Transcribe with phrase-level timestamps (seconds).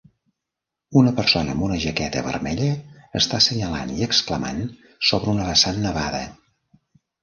[1.01, 2.71] Una persona amb una jaqueta vermella
[3.21, 4.67] està senyalant i exclamant
[5.13, 6.29] sobre una vessant nevada.